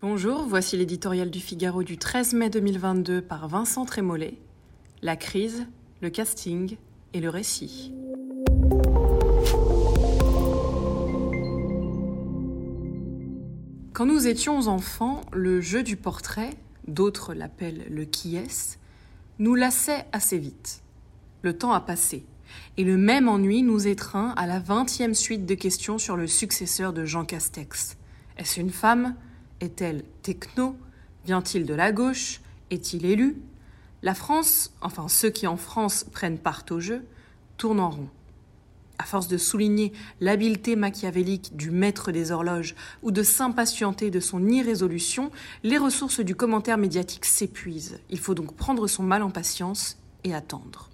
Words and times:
Bonjour, 0.00 0.46
voici 0.46 0.76
l'éditorial 0.76 1.28
du 1.28 1.40
Figaro 1.40 1.82
du 1.82 1.98
13 1.98 2.34
mai 2.34 2.50
2022 2.50 3.20
par 3.20 3.48
Vincent 3.48 3.84
Trémollet. 3.84 4.34
La 5.02 5.16
crise, 5.16 5.66
le 6.02 6.08
casting 6.08 6.76
et 7.14 7.20
le 7.20 7.28
récit. 7.28 7.92
Quand 13.92 14.06
nous 14.06 14.28
étions 14.28 14.68
enfants, 14.68 15.22
le 15.32 15.60
jeu 15.60 15.82
du 15.82 15.96
portrait, 15.96 16.50
d'autres 16.86 17.34
l'appellent 17.34 17.84
le 17.90 18.04
qui 18.04 18.36
est, 18.36 18.78
nous 19.40 19.56
lassait 19.56 20.06
assez 20.12 20.38
vite. 20.38 20.84
Le 21.42 21.58
temps 21.58 21.72
a 21.72 21.80
passé, 21.80 22.24
et 22.76 22.84
le 22.84 22.96
même 22.96 23.28
ennui 23.28 23.64
nous 23.64 23.88
étreint 23.88 24.32
à 24.36 24.46
la 24.46 24.60
vingtième 24.60 25.14
suite 25.14 25.44
de 25.44 25.56
questions 25.56 25.98
sur 25.98 26.16
le 26.16 26.28
successeur 26.28 26.92
de 26.92 27.04
Jean 27.04 27.24
Castex. 27.24 27.96
Est-ce 28.36 28.60
une 28.60 28.70
femme? 28.70 29.16
Est-elle 29.60 30.04
techno? 30.22 30.76
Vient-il 31.24 31.66
de 31.66 31.74
la 31.74 31.92
gauche? 31.92 32.40
Est-il 32.70 33.04
élu? 33.04 33.36
La 34.02 34.14
France, 34.14 34.72
enfin 34.80 35.08
ceux 35.08 35.30
qui 35.30 35.46
en 35.46 35.56
France 35.56 36.04
prennent 36.04 36.38
part 36.38 36.64
au 36.70 36.78
jeu, 36.78 37.04
tournent 37.56 37.80
en 37.80 37.90
rond. 37.90 38.08
À 38.98 39.04
force 39.04 39.28
de 39.28 39.36
souligner 39.36 39.92
l'habileté 40.20 40.76
machiavélique 40.76 41.56
du 41.56 41.70
maître 41.70 42.12
des 42.12 42.30
horloges 42.32 42.74
ou 43.02 43.10
de 43.10 43.22
s'impatienter 43.22 44.10
de 44.10 44.20
son 44.20 44.46
irrésolution, 44.46 45.30
les 45.62 45.78
ressources 45.78 46.20
du 46.20 46.34
commentaire 46.34 46.78
médiatique 46.78 47.24
s'épuisent. 47.24 48.00
Il 48.10 48.18
faut 48.18 48.34
donc 48.34 48.54
prendre 48.54 48.86
son 48.86 49.02
mal 49.02 49.22
en 49.22 49.30
patience 49.30 49.98
et 50.24 50.34
attendre. 50.34 50.90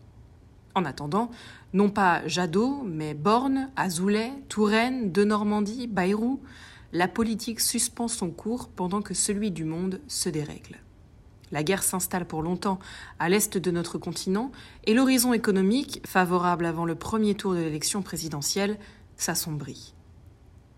En 0.74 0.84
attendant, 0.84 1.30
non 1.72 1.88
pas 1.88 2.26
Jadot, 2.26 2.82
mais 2.84 3.14
Borne, 3.14 3.70
Azoulay, 3.76 4.32
Touraine, 4.48 5.12
de 5.12 5.24
Normandie, 5.24 5.86
Bayrou, 5.86 6.40
la 6.94 7.08
politique 7.08 7.58
suspend 7.58 8.06
son 8.06 8.30
cours 8.30 8.68
pendant 8.68 9.02
que 9.02 9.14
celui 9.14 9.50
du 9.50 9.64
monde 9.64 10.00
se 10.06 10.28
dérègle. 10.28 10.78
La 11.50 11.64
guerre 11.64 11.82
s'installe 11.82 12.24
pour 12.24 12.40
longtemps 12.40 12.78
à 13.18 13.28
l'est 13.28 13.58
de 13.58 13.70
notre 13.72 13.98
continent 13.98 14.52
et 14.84 14.94
l'horizon 14.94 15.32
économique, 15.32 16.00
favorable 16.06 16.64
avant 16.64 16.84
le 16.84 16.94
premier 16.94 17.34
tour 17.34 17.54
de 17.54 17.58
l'élection 17.58 18.00
présidentielle, 18.00 18.78
s'assombrit. 19.16 19.92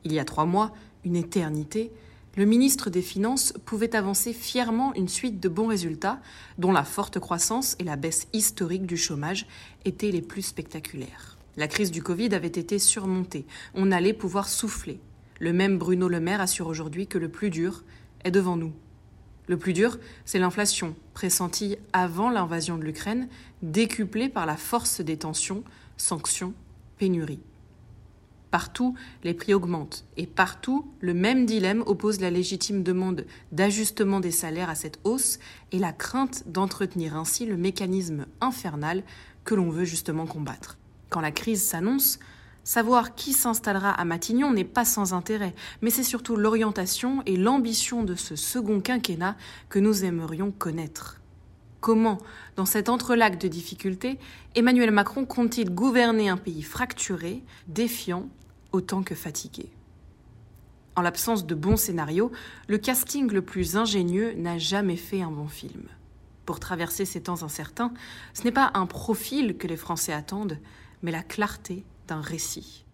Il 0.04 0.12
y 0.12 0.18
a 0.18 0.24
trois 0.24 0.46
mois, 0.46 0.72
une 1.04 1.16
éternité, 1.16 1.92
le 2.34 2.46
ministre 2.46 2.88
des 2.88 3.02
Finances 3.02 3.52
pouvait 3.66 3.94
avancer 3.94 4.32
fièrement 4.32 4.94
une 4.94 5.08
suite 5.08 5.38
de 5.38 5.50
bons 5.50 5.66
résultats, 5.66 6.20
dont 6.56 6.72
la 6.72 6.84
forte 6.84 7.18
croissance 7.18 7.76
et 7.78 7.84
la 7.84 7.96
baisse 7.96 8.26
historique 8.32 8.86
du 8.86 8.96
chômage 8.96 9.46
étaient 9.84 10.10
les 10.10 10.22
plus 10.22 10.42
spectaculaires. 10.42 11.36
La 11.58 11.68
crise 11.68 11.90
du 11.90 12.02
Covid 12.02 12.34
avait 12.34 12.48
été 12.48 12.78
surmontée, 12.78 13.46
on 13.74 13.92
allait 13.92 14.12
pouvoir 14.12 14.48
souffler, 14.48 15.00
le 15.38 15.52
même 15.52 15.78
Bruno 15.78 16.08
Le 16.08 16.20
Maire 16.20 16.40
assure 16.40 16.66
aujourd'hui 16.66 17.06
que 17.06 17.18
le 17.18 17.28
plus 17.28 17.50
dur 17.50 17.84
est 18.24 18.30
devant 18.30 18.56
nous. 18.56 18.72
Le 19.48 19.56
plus 19.56 19.72
dur, 19.72 19.98
c'est 20.24 20.38
l'inflation, 20.38 20.96
pressentie 21.14 21.76
avant 21.92 22.30
l'invasion 22.30 22.78
de 22.78 22.82
l'Ukraine, 22.82 23.28
décuplée 23.62 24.28
par 24.28 24.46
la 24.46 24.56
force 24.56 25.00
des 25.00 25.16
tensions, 25.16 25.62
sanctions, 25.96 26.52
pénuries. 26.98 27.40
Partout, 28.50 28.94
les 29.22 29.34
prix 29.34 29.54
augmentent, 29.54 30.04
et 30.16 30.26
partout, 30.26 30.90
le 31.00 31.14
même 31.14 31.46
dilemme 31.46 31.82
oppose 31.86 32.20
la 32.20 32.30
légitime 32.30 32.82
demande 32.82 33.26
d'ajustement 33.52 34.18
des 34.18 34.30
salaires 34.30 34.70
à 34.70 34.74
cette 34.74 34.98
hausse 35.04 35.38
et 35.72 35.78
la 35.78 35.92
crainte 35.92 36.44
d'entretenir 36.46 37.16
ainsi 37.16 37.44
le 37.44 37.56
mécanisme 37.56 38.26
infernal 38.40 39.02
que 39.44 39.54
l'on 39.54 39.70
veut 39.70 39.84
justement 39.84 40.26
combattre. 40.26 40.78
Quand 41.10 41.20
la 41.20 41.32
crise 41.32 41.62
s'annonce, 41.62 42.18
Savoir 42.66 43.14
qui 43.14 43.32
s'installera 43.32 43.92
à 43.92 44.04
Matignon 44.04 44.52
n'est 44.52 44.64
pas 44.64 44.84
sans 44.84 45.14
intérêt, 45.14 45.54
mais 45.82 45.90
c'est 45.90 46.02
surtout 46.02 46.34
l'orientation 46.34 47.22
et 47.24 47.36
l'ambition 47.36 48.02
de 48.02 48.16
ce 48.16 48.34
second 48.34 48.80
quinquennat 48.80 49.36
que 49.68 49.78
nous 49.78 50.04
aimerions 50.04 50.50
connaître. 50.50 51.20
Comment, 51.80 52.18
dans 52.56 52.66
cet 52.66 52.88
entrelac 52.88 53.38
de 53.38 53.46
difficultés, 53.46 54.18
Emmanuel 54.56 54.90
Macron 54.90 55.24
compte-t-il 55.26 55.70
gouverner 55.70 56.28
un 56.28 56.36
pays 56.36 56.62
fracturé, 56.62 57.44
défiant, 57.68 58.28
autant 58.72 59.04
que 59.04 59.14
fatigué? 59.14 59.70
En 60.96 61.02
l'absence 61.02 61.46
de 61.46 61.54
bons 61.54 61.76
scénarios, 61.76 62.32
le 62.66 62.78
casting 62.78 63.30
le 63.30 63.42
plus 63.42 63.76
ingénieux 63.76 64.32
n'a 64.34 64.58
jamais 64.58 64.96
fait 64.96 65.22
un 65.22 65.30
bon 65.30 65.46
film. 65.46 65.84
Pour 66.44 66.58
traverser 66.58 67.04
ces 67.04 67.22
temps 67.22 67.44
incertains, 67.44 67.94
ce 68.34 68.42
n'est 68.42 68.50
pas 68.50 68.72
un 68.74 68.86
profil 68.86 69.56
que 69.56 69.68
les 69.68 69.76
Français 69.76 70.12
attendent, 70.12 70.58
mais 71.04 71.12
la 71.12 71.22
clarté 71.22 71.84
d'un 72.06 72.20
récit. 72.20 72.85